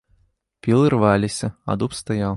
[0.67, 2.29] Пілы рваліся, а дуб стаяў.